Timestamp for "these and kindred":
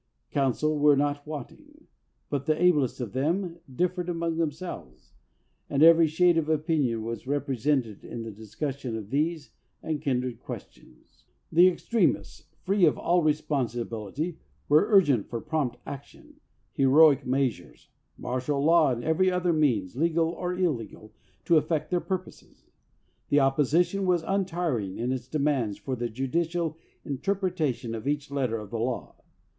9.11-10.39